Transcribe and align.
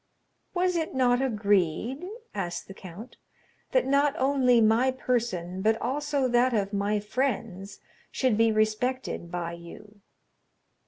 "Was 0.55 0.75
it 0.75 0.95
not 0.95 1.21
agreed," 1.21 2.03
asked 2.33 2.67
the 2.67 2.73
count, 2.73 3.17
"that 3.71 3.85
not 3.85 4.15
only 4.17 4.59
my 4.59 4.89
person, 4.89 5.61
but 5.61 5.79
also 5.79 6.27
that 6.27 6.55
of 6.55 6.73
my 6.73 6.99
friends, 6.99 7.79
should 8.11 8.35
be 8.35 8.51
respected 8.51 9.31
by 9.31 9.51
you?" 9.53 10.01